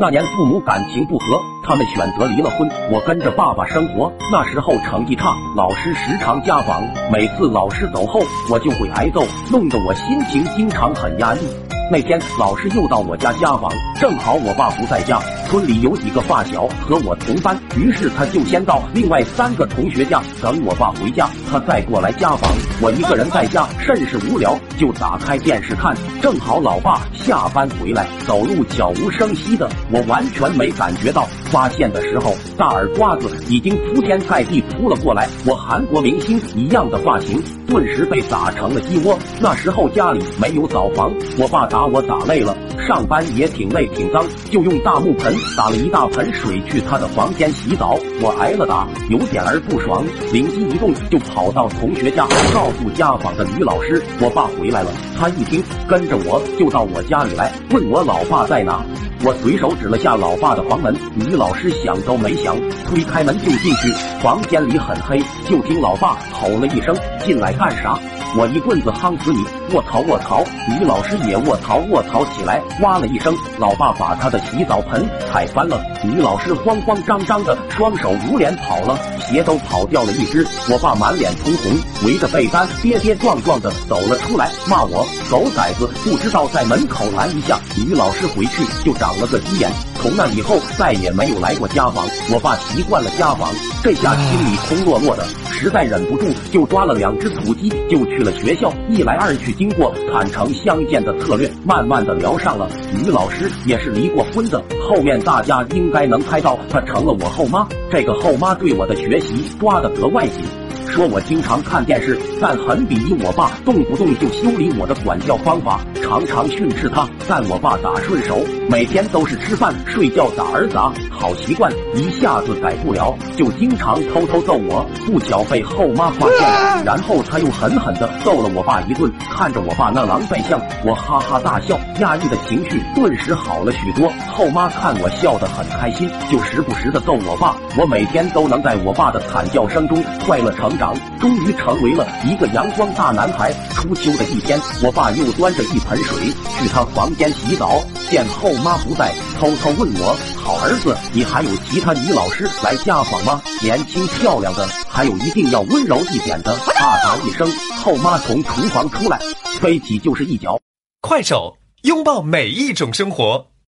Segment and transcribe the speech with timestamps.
[0.00, 2.68] 那年父母感情不和，他们选择离了婚。
[2.90, 6.82] 我跟着爸爸生活，那时候成绩差，老师时常家访，
[7.12, 8.18] 每次老师走后，
[8.50, 11.73] 我就会挨揍，弄得我心情经常很压抑。
[11.92, 22.50] 那天老师又到我家家访，正好我爸不在家，村里有几个发小和我同班，于是他就先到另外三个同学家等我爸回家，他再过来家访。
[22.80, 31.28] 我一个人在家甚是无聊，就打开电视看，正好老爸下班回来，走路悄无声息的，我完全没感觉到。
[31.50, 39.16] 发现的时候，大耳瓜子已经铺天盖地扑了过来，我韩国明星一样的发型顿时被打成了鸡窝。
[39.38, 42.56] 那时候家里没有澡房，我爸打我打累了，
[42.86, 47.98] 上班也挺累挺脏，就用大木盆打了一大盆水去他的房间洗澡。
[48.22, 54.92] 我挨了打，有点儿不爽，灵机一动就跑到同学家告诉家访的女老师，我爸回来了。
[55.18, 58.80] 他一听，跟着我就到我家里来，问我老爸在哪。
[59.26, 62.54] 我随手指了下老爸的房门，女老师想都没想，
[62.86, 63.90] 推开门就进去。
[64.22, 65.18] 房间里很黑，
[65.48, 66.94] 就听老爸吼了一声
[67.26, 67.98] ：“进来干啥？”
[68.36, 69.44] 我一棍子夯死你！
[69.72, 70.42] 卧槽卧槽！
[70.68, 75.80] 女老师也卧槽卧槽起来，哇了一声，老爸把他的洗澡盆踩翻了。
[76.02, 80.44] 女老师慌慌张张的，双手捂脸跑了，鞋都跑掉了一只。
[80.68, 81.72] 我爸满脸通红，
[82.04, 87.60] 围着被单跌跌撞撞的走了出来，骂我狗崽子，不知道在门口拦一下。
[87.76, 89.70] 女老师回去就长了个鸡眼，
[90.04, 92.06] 从那以后再也没有来过家访。
[92.30, 93.50] 我爸习惯了家访，
[93.82, 95.24] 这下心里空落落的。
[95.50, 98.70] 实在忍不住，就抓了两只土鸡，就去了学校。
[98.90, 102.68] 一来二去，经过坦诚相见的策略，慢慢的聊上了。
[102.92, 107.66] 女老师也是离过婚的，后面大家应该能猜到，她成了我后妈。
[107.90, 110.44] 这个后妈对我的学习抓得格外紧。
[110.86, 117.08] 说我经常看电视，但很鄙夷我爸动不动就修理我的管教方法，常常训斥他。
[117.26, 118.38] 但我爸打顺手，
[118.68, 120.76] 每天都是吃饭睡觉打儿子，
[121.10, 124.86] 好习惯一下子改不了，就经常偷偷揍我。
[125.06, 129.10] 不巧被后妈发现了，然后他又狠狠的揍了我爸一顿。
[129.30, 134.12] 看着我爸那狼狈相，我哈哈大笑，压抑的情绪顿时好了许多。
[134.30, 137.56] 后妈看我笑得很开心，就时不时的揍我爸。
[137.78, 140.94] 我每天都能在我爸的惨叫声中快乐成长。
[141.20, 143.52] 终于成为了一个阳光大男孩。
[143.74, 146.26] 初秋的一天，我爸又端着一盆水
[146.58, 153.42] 去他房间洗澡，见后妈不在，偷偷问我：“好儿子，你还有其他女老师来家访吗？
[153.62, 157.50] 年轻漂亮的，还有一定要温柔一点的。”啊答一声，
[157.82, 159.18] 后妈从厨房出来，
[159.60, 160.58] 飞起就是一脚。
[161.00, 163.53] 快手，拥抱每一种生活。